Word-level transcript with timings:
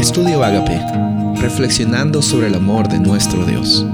Estudio 0.00 0.42
Agape, 0.42 0.80
reflexionando 1.42 2.22
sobre 2.22 2.46
el 2.46 2.54
amor 2.54 2.88
de 2.88 2.98
nuestro 2.98 3.44
Dios. 3.44 3.84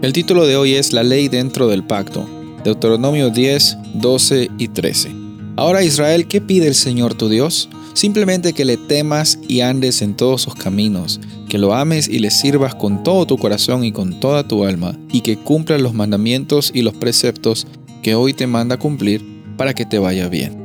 El 0.00 0.14
título 0.14 0.46
de 0.46 0.56
hoy 0.56 0.72
es 0.72 0.94
La 0.94 1.02
ley 1.02 1.28
dentro 1.28 1.68
del 1.68 1.84
pacto, 1.84 2.26
Deuteronomio 2.64 3.28
10, 3.28 3.76
12 3.92 4.50
y 4.56 4.68
13. 4.68 5.14
Ahora 5.56 5.84
Israel, 5.84 6.26
¿qué 6.28 6.40
pide 6.40 6.66
el 6.66 6.74
Señor 6.74 7.12
tu 7.12 7.28
Dios? 7.28 7.68
Simplemente 7.92 8.54
que 8.54 8.64
le 8.64 8.78
temas 8.78 9.38
y 9.46 9.60
andes 9.60 10.00
en 10.00 10.16
todos 10.16 10.40
sus 10.40 10.54
caminos, 10.54 11.20
que 11.50 11.58
lo 11.58 11.74
ames 11.74 12.08
y 12.08 12.18
le 12.18 12.30
sirvas 12.30 12.74
con 12.74 13.04
todo 13.04 13.26
tu 13.26 13.36
corazón 13.36 13.84
y 13.84 13.92
con 13.92 14.18
toda 14.18 14.48
tu 14.48 14.64
alma, 14.64 14.98
y 15.12 15.20
que 15.20 15.36
cumplas 15.36 15.82
los 15.82 15.92
mandamientos 15.92 16.70
y 16.72 16.80
los 16.80 16.94
preceptos 16.94 17.66
que 18.02 18.14
hoy 18.14 18.32
te 18.32 18.46
manda 18.46 18.78
cumplir 18.78 19.22
para 19.58 19.74
que 19.74 19.84
te 19.84 19.98
vaya 19.98 20.28
bien. 20.28 20.56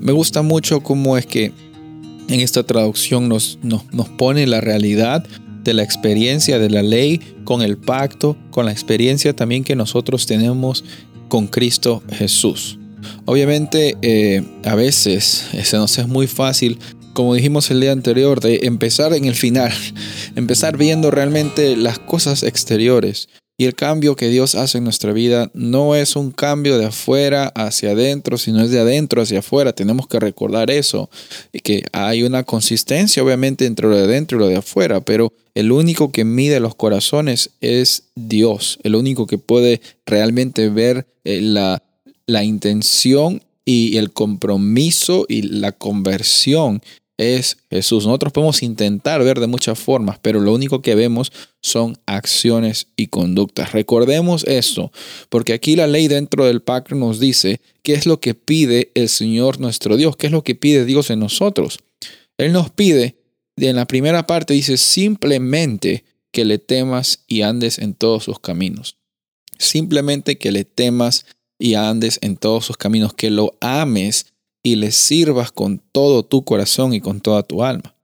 Me 0.00 0.12
gusta 0.12 0.42
mucho 0.42 0.82
cómo 0.82 1.16
es 1.16 1.24
que 1.24 1.54
en 2.28 2.40
esta 2.40 2.62
traducción 2.62 3.28
nos, 3.28 3.58
nos, 3.62 3.92
nos 3.92 4.08
pone 4.08 4.46
la 4.46 4.60
realidad 4.60 5.24
de 5.64 5.74
la 5.74 5.82
experiencia 5.82 6.58
de 6.58 6.70
la 6.70 6.82
ley 6.82 7.20
con 7.44 7.62
el 7.62 7.78
pacto, 7.78 8.36
con 8.50 8.66
la 8.66 8.72
experiencia 8.72 9.34
también 9.34 9.64
que 9.64 9.74
nosotros 9.74 10.26
tenemos 10.26 10.84
con 11.28 11.46
Cristo 11.46 12.02
Jesús. 12.12 12.78
Obviamente 13.24 13.96
eh, 14.02 14.42
a 14.64 14.74
veces 14.74 15.46
se 15.62 15.76
nos 15.76 15.98
es 15.98 16.06
muy 16.06 16.26
fácil, 16.26 16.78
como 17.12 17.34
dijimos 17.34 17.70
el 17.70 17.80
día 17.80 17.92
anterior, 17.92 18.40
de 18.40 18.60
empezar 18.62 19.12
en 19.14 19.24
el 19.24 19.34
final, 19.34 19.72
empezar 20.36 20.76
viendo 20.76 21.10
realmente 21.10 21.76
las 21.76 21.98
cosas 21.98 22.42
exteriores. 22.42 23.28
Y 23.56 23.66
el 23.66 23.74
cambio 23.76 24.16
que 24.16 24.30
Dios 24.30 24.56
hace 24.56 24.78
en 24.78 24.84
nuestra 24.84 25.12
vida 25.12 25.48
no 25.54 25.94
es 25.94 26.16
un 26.16 26.32
cambio 26.32 26.76
de 26.76 26.86
afuera 26.86 27.52
hacia 27.54 27.92
adentro, 27.92 28.36
sino 28.36 28.60
es 28.60 28.70
de 28.70 28.80
adentro 28.80 29.22
hacia 29.22 29.38
afuera. 29.38 29.72
Tenemos 29.72 30.08
que 30.08 30.18
recordar 30.18 30.72
eso, 30.72 31.08
que 31.62 31.84
hay 31.92 32.24
una 32.24 32.42
consistencia 32.42 33.22
obviamente 33.22 33.66
entre 33.66 33.88
lo 33.88 33.96
de 33.96 34.04
adentro 34.04 34.38
y 34.38 34.40
lo 34.40 34.48
de 34.48 34.56
afuera, 34.56 35.00
pero 35.00 35.32
el 35.54 35.70
único 35.70 36.10
que 36.10 36.24
mide 36.24 36.58
los 36.58 36.74
corazones 36.74 37.50
es 37.60 38.04
Dios, 38.16 38.80
el 38.82 38.96
único 38.96 39.28
que 39.28 39.38
puede 39.38 39.80
realmente 40.04 40.68
ver 40.68 41.06
eh, 41.22 41.40
la, 41.40 41.80
la 42.26 42.42
intención 42.42 43.40
y 43.64 43.96
el 43.98 44.12
compromiso 44.12 45.26
y 45.28 45.42
la 45.42 45.70
conversión 45.70 46.82
es 47.16 47.58
Jesús. 47.70 48.06
Nosotros 48.06 48.32
podemos 48.32 48.62
intentar 48.62 49.22
ver 49.22 49.40
de 49.40 49.46
muchas 49.46 49.78
formas, 49.78 50.18
pero 50.20 50.40
lo 50.40 50.52
único 50.52 50.82
que 50.82 50.94
vemos 50.94 51.32
son 51.60 51.96
acciones 52.06 52.88
y 52.96 53.06
conductas. 53.08 53.72
Recordemos 53.72 54.44
esto, 54.44 54.92
porque 55.28 55.52
aquí 55.52 55.76
la 55.76 55.86
ley 55.86 56.08
dentro 56.08 56.44
del 56.44 56.62
pacto 56.62 56.94
nos 56.94 57.20
dice 57.20 57.60
qué 57.82 57.94
es 57.94 58.06
lo 58.06 58.20
que 58.20 58.34
pide 58.34 58.90
el 58.94 59.08
Señor 59.08 59.60
nuestro 59.60 59.96
Dios, 59.96 60.16
qué 60.16 60.26
es 60.26 60.32
lo 60.32 60.42
que 60.42 60.54
pide 60.54 60.84
Dios 60.84 61.10
en 61.10 61.20
nosotros. 61.20 61.78
Él 62.36 62.52
nos 62.52 62.70
pide, 62.70 63.16
en 63.56 63.76
la 63.76 63.86
primera 63.86 64.26
parte 64.26 64.54
dice 64.54 64.76
simplemente 64.76 66.04
que 66.32 66.44
le 66.44 66.58
temas 66.58 67.20
y 67.28 67.42
andes 67.42 67.78
en 67.78 67.94
todos 67.94 68.24
sus 68.24 68.40
caminos. 68.40 68.96
Simplemente 69.56 70.36
que 70.36 70.50
le 70.50 70.64
temas 70.64 71.26
y 71.60 71.74
andes 71.74 72.18
en 72.22 72.36
todos 72.36 72.66
sus 72.66 72.76
caminos, 72.76 73.14
que 73.14 73.30
lo 73.30 73.56
ames 73.60 74.33
y 74.64 74.76
le 74.76 74.90
sirvas 74.90 75.52
con 75.52 75.80
todo 75.92 76.24
tu 76.24 76.44
corazón 76.44 76.94
y 76.94 77.00
con 77.00 77.20
toda 77.20 77.44
tu 77.44 77.62
alma. 77.62 77.94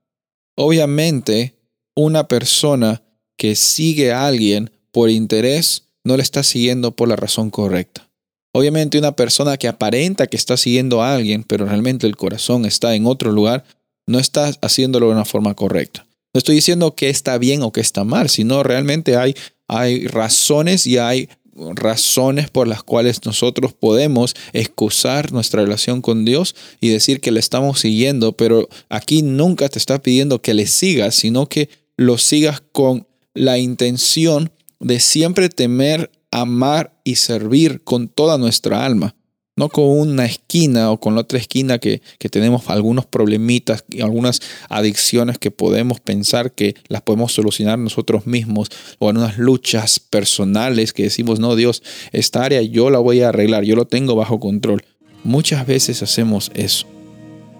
Obviamente, 0.55 1.55
una 1.95 2.27
persona 2.27 3.01
que 3.35 3.55
sigue 3.55 4.13
a 4.13 4.27
alguien 4.27 4.71
por 4.91 5.09
interés 5.09 5.87
no 6.03 6.15
le 6.15 6.23
está 6.23 6.43
siguiendo 6.43 6.91
por 6.91 7.09
la 7.09 7.15
razón 7.15 7.49
correcta. 7.49 8.07
Obviamente 8.53 8.99
una 8.99 9.13
persona 9.13 9.57
que 9.57 9.67
aparenta 9.67 10.27
que 10.27 10.37
está 10.37 10.57
siguiendo 10.57 11.01
a 11.01 11.15
alguien, 11.15 11.43
pero 11.43 11.65
realmente 11.65 12.05
el 12.05 12.17
corazón 12.17 12.65
está 12.65 12.95
en 12.95 13.07
otro 13.07 13.31
lugar, 13.31 13.63
no 14.05 14.19
está 14.19 14.51
haciéndolo 14.61 15.07
de 15.07 15.13
una 15.13 15.25
forma 15.25 15.55
correcta. 15.55 16.05
No 16.33 16.37
estoy 16.37 16.55
diciendo 16.55 16.93
que 16.95 17.09
está 17.09 17.37
bien 17.37 17.63
o 17.63 17.71
que 17.71 17.81
está 17.81 18.03
mal, 18.03 18.29
sino 18.29 18.61
realmente 18.61 19.15
hay, 19.15 19.35
hay 19.67 20.07
razones 20.07 20.85
y 20.85 20.97
hay 20.97 21.29
razones 21.75 22.49
por 22.49 22.67
las 22.67 22.83
cuales 22.83 23.25
nosotros 23.25 23.73
podemos 23.73 24.35
excusar 24.53 25.31
nuestra 25.31 25.63
relación 25.63 26.01
con 26.01 26.25
Dios 26.25 26.55
y 26.79 26.89
decir 26.89 27.19
que 27.19 27.31
le 27.31 27.39
estamos 27.39 27.79
siguiendo, 27.79 28.33
pero 28.33 28.69
aquí 28.89 29.21
nunca 29.21 29.69
te 29.69 29.79
está 29.79 30.01
pidiendo 30.01 30.41
que 30.41 30.53
le 30.53 30.67
sigas, 30.67 31.15
sino 31.15 31.47
que 31.47 31.69
lo 31.97 32.17
sigas 32.17 32.61
con 32.71 33.07
la 33.33 33.57
intención 33.57 34.51
de 34.79 34.99
siempre 34.99 35.49
temer, 35.49 36.11
amar 36.31 36.99
y 37.03 37.15
servir 37.15 37.83
con 37.83 38.07
toda 38.07 38.37
nuestra 38.37 38.85
alma 38.85 39.15
no 39.55 39.69
con 39.69 39.85
una 39.85 40.25
esquina 40.25 40.91
o 40.91 40.99
con 40.99 41.15
la 41.15 41.21
otra 41.21 41.37
esquina 41.37 41.77
que, 41.77 42.01
tenemos 42.31 42.69
algunos 42.69 43.05
problemitas 43.05 43.83
y 43.89 44.01
algunas 44.01 44.41
adicciones 44.69 45.37
que 45.37 45.51
podemos 45.51 45.99
pensar 45.99 46.53
que 46.53 46.75
las 46.87 47.01
podemos 47.01 47.33
solucionar 47.33 47.77
nosotros 47.77 48.25
mismos 48.25 48.69
o 48.99 49.09
en 49.09 49.17
unas 49.17 49.37
luchas 49.37 49.99
personales 49.99 50.93
que 50.93 51.03
decimos, 51.03 51.39
no, 51.39 51.55
Dios, 51.55 51.83
esta 52.11 52.43
área 52.43 52.61
yo 52.61 52.89
la 52.89 52.99
voy 52.99 53.21
a 53.21 53.29
arreglar, 53.29 53.63
yo 53.63 53.75
lo 53.75 53.85
tengo 53.85 54.15
bajo 54.15 54.39
control. 54.39 54.83
Muchas 55.23 55.67
veces 55.67 56.01
hacemos 56.01 56.51
eso. 56.55 56.87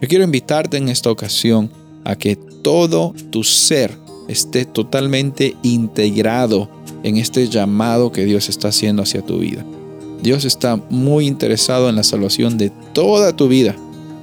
Yo 0.01 0.07
quiero 0.07 0.23
invitarte 0.23 0.77
en 0.77 0.89
esta 0.89 1.11
ocasión 1.11 1.71
a 2.05 2.15
que 2.15 2.35
todo 2.35 3.13
tu 3.29 3.43
ser 3.43 3.95
esté 4.27 4.65
totalmente 4.65 5.55
integrado 5.61 6.69
en 7.03 7.17
este 7.17 7.47
llamado 7.49 8.11
que 8.11 8.25
Dios 8.25 8.49
está 8.49 8.69
haciendo 8.69 9.03
hacia 9.03 9.21
tu 9.21 9.39
vida. 9.39 9.65
Dios 10.21 10.45
está 10.45 10.79
muy 10.89 11.25
interesado 11.27 11.89
en 11.89 11.95
la 11.95 12.03
salvación 12.03 12.57
de 12.57 12.71
toda 12.93 13.35
tu 13.35 13.47
vida. 13.47 13.75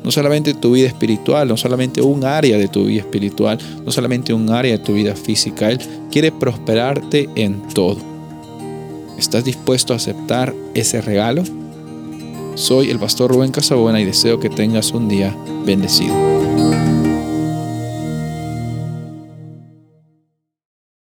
No 0.04 0.12
solamente 0.12 0.54
tu 0.54 0.72
vida 0.72 0.86
espiritual, 0.86 1.48
no 1.48 1.56
solamente 1.56 2.00
un 2.00 2.24
área 2.24 2.56
de 2.56 2.68
tu 2.68 2.84
vida 2.84 3.00
espiritual, 3.00 3.58
no 3.84 3.90
solamente 3.90 4.32
un 4.32 4.48
área 4.50 4.78
de 4.78 4.84
tu 4.84 4.94
vida 4.94 5.14
física. 5.16 5.70
Él 5.70 5.80
quiere 6.10 6.30
prosperarte 6.30 7.28
en 7.34 7.60
todo. 7.74 7.98
¿Estás 9.18 9.44
dispuesto 9.44 9.92
a 9.92 9.96
aceptar 9.96 10.54
ese 10.74 11.00
regalo? 11.00 11.42
Soy 12.54 12.90
el 12.90 12.98
pastor 12.98 13.32
Rubén 13.32 13.50
Casabona 13.50 14.00
y 14.00 14.04
deseo 14.04 14.38
que 14.38 14.48
tengas 14.48 14.92
un 14.92 15.08
día 15.08 15.36
bendecido. 15.66 16.14